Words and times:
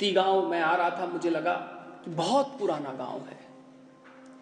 ती 0.00 0.12
गाँव 0.12 0.46
में 0.48 0.60
आ 0.60 0.76
रहा 0.76 0.90
था, 0.90 1.06
मुझे 1.06 1.30
लगा 1.30 1.54
कि 2.04 2.10
बहुत 2.10 2.56
पुराना 2.58 2.92
गाँव 2.92 3.18
है। 3.18 3.38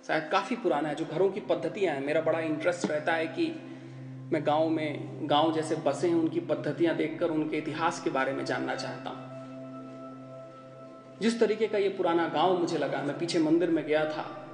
शायद 0.07 0.29
काफ़ी 0.33 0.57
पुराना 0.57 0.89
है, 0.89 0.95
जो 0.95 1.05
घरों 1.05 1.31
की 1.31 1.41
पद्धतियाँ 1.41 1.95
हैं। 1.95 2.07
मेरा 2.07 2.21
बड़ा 2.21 2.41
इंटरेस्ट 2.41 2.91
रहता 2.91 3.13
है 3.13 3.27
कि 3.27 3.47
मैं 4.33 4.47
गाँव 4.47 4.69
में, 4.69 5.21
गाँव 5.31 5.53
जैसे 5.53 5.77
बसे 5.77 6.09
हैं, 6.09 6.15
उनकी 6.15 6.41
पद्धतियाँ 6.41 6.97
देखकर 6.97 7.31
उनके 7.31 7.57
इतिहास 7.57 8.01
के 8.01 8.11
बारे 8.11 8.33
में 8.33 8.45
जानना 8.45 8.75
चाहता 8.75 9.11
हूँ। 9.11 9.29
जिस 11.21 11.41
तरीके 11.41 11.67
का 11.67 11.79
ये 11.79 11.89
पुराना 11.89 12.29
गाँव 12.29 12.59
मुझे 12.59 12.79
लगा, 12.79 13.03
मैं 13.03 13.19
पीछे 13.19 13.39
मंदिर 13.39 13.71
में 13.71 13.87
गया 13.87 14.05
था। 14.05 14.45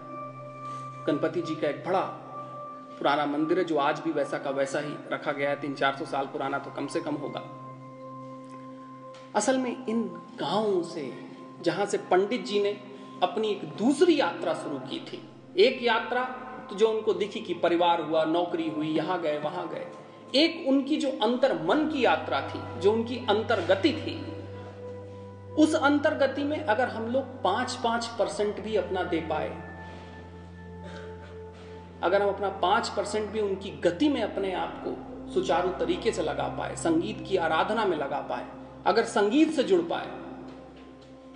गणपति 1.07 1.43
जी 1.43 1.55
का 1.55 1.69
एक 1.69 1.85
बड़ा 1.87 2.01
पुराना 2.99 3.27
मंदिर 3.27 3.59
है, 3.59 3.65
जो 3.65 3.77
आज 3.77 4.01
भी 4.01 4.13
वैसा 4.13 4.39
का 4.39 4.51
वैसा 4.51 4.79
ही 4.79 4.95
रखा 5.13 5.33
गया 5.33 5.51
है। 5.51 5.61
तीन 5.61 5.75
चार 5.75 5.97
सौ 5.97 6.05
साल 6.05 6.27
पुराना 6.27 6.59
तो 6.59 6.71
कम 6.71 6.87
से 6.87 7.01
कम 7.01 7.15
होगा। 7.15 7.64
असल 9.37 9.59
में 9.59 9.87
इन 9.89 10.03
गाँवों 10.41 10.83
से, 10.83 11.13
जहाँ 11.63 11.87
से 11.87 11.99
पंडित 12.11 12.45
जी 12.47 12.63
ने 12.63 12.71
अपनी 13.23 13.49
एक 13.49 13.65
दूसरी 13.79 14.19
यात्रा 14.21 14.55
शुरू 14.55 14.79
की 14.81 14.99
थी। 15.01 15.23
एक 15.57 15.83
यात्रा 15.83 16.25
तो 16.71 16.77
जो 16.77 16.89
उनको 16.89 17.15
दिखी 17.15 17.41
कि 17.41 17.55
परिवार 17.55 18.01
हुआ, 18.01 18.25
नौकरी 18.25 18.69
हुई, 18.69 18.89
यहाँ 18.89 19.21
गए, 19.21 19.39
वहाँ 19.39 19.69
गए। 19.69 19.87
एक 20.35 20.69
उनकी 20.69 20.97
जो 20.97 21.11
अंतर 21.23 21.55
मन 21.65 21.89
की 21.89 22.05
यात्रा 22.05 22.41
थी, 22.41 22.81
जो 22.81 22.93
उनकी 22.93 23.17
अंतर्गति 23.31 23.93
थी, 23.93 24.17
उस 25.55 25.75
अंतर्गति 25.75 26.45
में 26.45 26.59
अगर 26.59 26.89
हम 26.89 27.07
लोग 27.07 27.25
पाँच 27.43 27.79
पाँच 27.85 28.07
परसेंट 28.19 28.61
भी 28.61 28.77
अपना 28.77 29.03
दे 29.03 29.21
पाए, 29.21 29.49
अगर 32.03 32.23
हम 32.23 32.29
अपना 32.29 32.49
पाँच 32.63 32.89
परसेंट 32.89 33.31
भी 33.31 33.41
उनकी 33.41 33.71
गति 33.85 34.09
में 34.09 34.23
अपने 34.23 34.53
आप 34.55 34.83
को 34.87 35.33
सुचारू 35.33 35.69
तरीके 35.79 36.13
से 36.13 36.23
लगा 36.23 36.49
पाए, 36.59 36.77
संगीत 36.77 37.25
की 37.29 37.37
आराधना 37.37 37.85
में 37.85 37.97
लगा 37.97 38.21
पाए 38.21 38.47
अगर 38.87 39.05
संगीत 39.05 39.51
से 39.51 39.63
जुड़ 39.63 39.81
पाए 39.81 40.07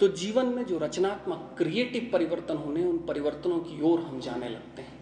तो 0.00 0.08
जीवन 0.08 0.46
में 0.46 0.64
जो 0.64 0.78
रचनात्मक 0.78 1.54
क्रिएटिव 1.58 2.10
परिवर्तन 2.12 2.56
होने, 2.56 2.84
उन 2.84 2.98
परिवर्तनों 2.98 3.58
की 3.58 3.82
ओर 3.82 4.00
हम 4.00 4.20
जाने 4.20 4.48
लगते 4.48 4.82
हैं। 4.82 4.98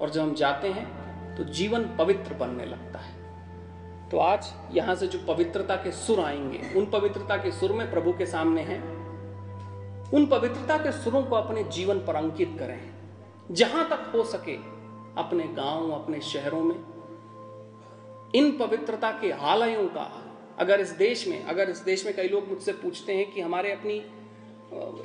और 0.00 0.10
जब 0.10 0.20
हम 0.20 0.34
जाते 0.34 0.68
हैं 0.68 1.36
तो 1.36 1.44
जीवन 1.44 1.84
पवित्र 1.98 2.34
बनने 2.34 2.64
लगता 2.64 2.98
है। 2.98 3.18
तो 4.08 4.18
आज 4.18 4.54
यहाँ 4.72 4.94
से 4.94 5.06
जो 5.06 5.18
पवित्रता 5.18 5.76
के 5.76 5.92
सुर 5.92 6.20
आएँगे, 6.20 6.78
उन 6.78 6.86
पवित्रता 6.86 7.36
के 7.36 7.52
सुर 7.52 7.72
में 7.72 7.90
प्रभु 7.90 8.12
के 8.12 8.26
सामने 8.26 8.62
हैं। 8.62 8.82
उन 10.10 10.26
पवित्रता 10.26 10.76
के 10.76 10.92
सुरों 10.92 11.22
को 11.22 11.36
अपने 11.36 11.64
जीवन 11.64 11.98
पर 11.98 12.14
अंकित 12.14 12.56
करें। 12.58 12.90
जहाँ 13.50 13.88
तक 13.88 14.12
हो 14.14 14.24
सके, 14.24 14.56
अपने 15.18 15.44
गाँव, 15.44 15.90
अपने 15.90 16.20
शहरों 16.20 16.62
में, 16.62 16.76
इन 18.34 18.58
पवित्रता 18.58 19.10
के 19.10 19.30
आलयों 19.30 19.88
का 19.88 20.27
अगर 20.58 20.80
इस 20.80 20.90
देश 20.90 21.26
में, 21.28 21.44
अगर 21.44 21.70
इस 21.70 21.78
देश 21.78 22.04
में 22.06 22.14
कई 22.16 22.28
लोग 22.28 22.48
मुझसे 22.48 22.72
पूछते 22.74 23.14
हैं 23.14 23.30
कि 23.32 23.40
हमारे 23.40 23.72
अपनी 23.72 23.96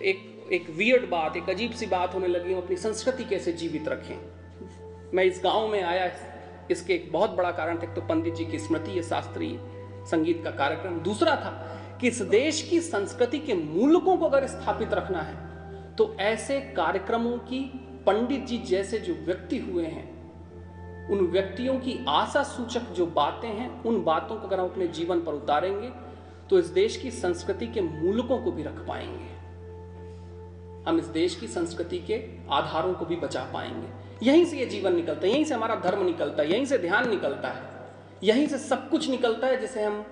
एक 0.04 0.30
एक 0.52 0.70
वियर्ड 0.70 1.10
बात, 1.10 1.38
एक 1.38 1.50
अजीब 1.50 1.72
सी 1.72 1.86
बात 1.86 2.14
होने 2.14 2.28
लगी 2.28 2.54
हम 2.54 2.62
अपनी 2.62 2.76
संस्कृति 2.78 3.24
कैसे 3.24 3.52
जीवित 3.54 3.88
रखें? 3.88 4.16
मैं 5.14 5.24
इस 5.24 5.40
गाँव 5.44 5.68
में 5.68 5.82
आया, 5.84 6.12
इसके 6.72 6.94
एक 6.94 7.12
बहुत 7.12 7.32
बड़ा 7.32 7.52
कारण 7.52 7.78
था 7.78 7.94
तो 7.94 8.02
पंडित 8.02 8.34
जी 8.36 8.46
की 8.46 8.60
स्मृति 8.60 8.92
है 8.92 9.04
शास्त्रीय 9.04 9.58
संगीत 10.08 10.44
का 10.44 10.52
कार्यक्रम। 10.52 11.00
दूसरा 11.00 11.36
था 11.36 11.52
कि 12.02 12.08
इस 12.08 12.22
देश 12.22 12.62
की 12.62 12.80
संस्कृति 12.82 13.40
के 13.40 13.54
मूलकों 13.54 14.18
को 14.18 14.26
अगर 14.26 14.48
स्थापित 14.48 14.94
रखना 14.94 15.22
है 15.22 15.96
तो 15.96 16.16
ऐसे 16.22 16.60
कार्यक्रमों 16.78 17.38
की 17.50 17.60
पंडित 18.06 18.46
जी 18.46 18.58
जैसे 18.68 19.00
जो 19.00 19.14
व्यक्ति 19.26 19.58
हुए 19.60 19.86
हैं 19.86 20.06
उन 21.12 21.20
व्यक्तियों 21.32 21.80
की 21.80 21.98
आशा 22.08 22.44
सूचक 22.44 22.92
जो 22.92 23.06
बातें 23.06 23.48
हैं, 23.48 23.84
उन 23.84 24.04
बातों 24.04 24.36
को 24.36 24.48
अगर 24.48 24.60
हम 24.60 24.70
अपने 24.70 24.88
जीवन 24.88 25.22
पर 25.22 25.34
उतारेंगे 25.34 25.90
तो 26.50 26.60
इस 26.60 26.66
देश 26.68 26.98
की 26.98 27.12
संस्कृति 27.12 27.68
के 27.68 27.82
मूलकों 27.82 28.38
को 28.38 28.52
भी 28.52 28.64
रख 28.64 28.86
पाएँगे। 28.88 29.32
हम 30.88 31.00
इस 31.00 31.06
देश 31.06 31.36
की 31.36 31.48
संस्कृति 31.48 32.00
के 32.00 32.16
आधारों 32.52 32.94
को 32.94 33.06
भी 33.06 33.16
बचा 33.16 33.44
पाएँगे। 33.54 34.26
यहीं 34.26 34.46
से 34.46 34.58
ये 34.58 34.66
जीवन 34.66 34.96
निकलता 34.96 35.28
है, 35.28 35.34
यहीं 35.34 35.46
से 35.46 35.54
हमारा 35.56 35.76
धर्म 35.76 36.06
निकलता 36.06 36.44
है, 36.44 36.52
यहीं 36.52 36.66
से 36.66 36.78
ध्यान 36.78 37.10
निकलता 37.10 37.50
है, 37.50 37.64
यहीं 38.24 38.48
से 38.48 38.58
सब 38.58 38.90
कुछ 38.90 39.10
निकलता 39.10 39.48
है 39.48 39.60
जिसे 39.62 39.84
हम 39.84 40.06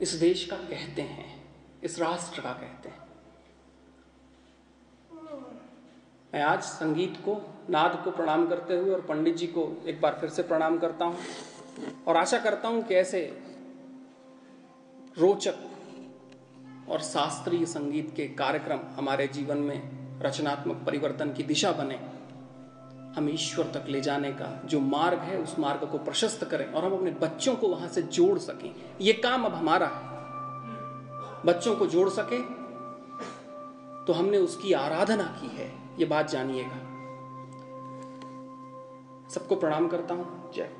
इस 0.00 0.12
देश 0.14 0.44
का 0.44 0.56
कहते 0.56 1.02
हैं, 1.02 1.26
इस 1.82 1.98
राष्ट्र 2.00 2.40
का 2.40 2.52
कहते 2.52 2.88
हैं। 2.88 3.09
मैं 6.34 6.42
आज 6.42 6.60
संगीत 6.62 7.16
को, 7.24 7.34
नाद 7.70 8.00
को 8.04 8.10
प्रणाम 8.10 8.46
करते 8.48 8.76
हुए 8.76 8.90
और 8.90 9.00
पंडित 9.00 9.36
जी 9.36 9.46
को 9.46 9.82
एक 9.86 10.00
बार 10.00 10.16
फिर 10.20 10.30
से 10.30 10.42
प्रणाम 10.42 10.78
करता 10.78 11.04
हूँ 11.04 11.16
और 12.06 12.16
आशा 12.16 12.38
करता 12.38 12.68
हूँ 12.68 12.82
कि 12.82 12.94
ऐसे 12.94 13.20
रोचक 15.18 15.54
और 16.88 17.00
शास्त्रीय 17.00 17.66
संगीत 17.66 18.12
के 18.16 18.26
कार्यक्रम 18.28 18.80
हमारे 18.96 19.26
जीवन 19.26 19.58
में 19.58 19.82
रचनात्मक 20.22 20.76
परिवर्तन 20.86 21.32
की 21.32 21.42
दिशा 21.42 21.72
बने। 21.72 21.98
हम 23.16 23.28
ईश्वर 23.30 23.64
तक 23.64 23.88
ले 23.88 24.00
जाने 24.00 24.30
का 24.32 24.62
जो 24.64 24.80
मार्ग 24.80 25.18
है, 25.18 25.38
उस 25.38 25.58
मार्ग 25.58 25.88
को 25.88 25.98
प्रशस्त 25.98 26.44
करें 26.44 26.72
और 26.72 26.84
हम 26.84 26.92
अपने 26.92 27.10
बच्चों 27.10 27.56
को 27.56 27.68
वहाँ 27.68 27.88
से 27.88 28.02
जोड़ 28.02 28.38
सकें। 28.38 28.74
ये 29.00 29.12
काम 29.12 29.44
अब 29.44 29.54
हमारा 29.54 29.86
है। 29.86 30.08
बच्चों 31.46 31.76
को 31.76 31.86
जोड़ 31.86 32.08
सके 32.08 32.59
तो 34.10 34.14
हमने 34.14 34.38
उसकी 34.38 34.72
आराधना 34.72 35.24
की 35.24 35.46
है। 35.46 35.72
ये 35.98 36.04
बात 36.04 36.30
जानिएगा। 36.30 36.76
सबको 39.28 39.56
प्रणाम 39.56 39.88
करता 39.88 40.14
हूँ। 40.14 40.52
जय। 40.52 40.79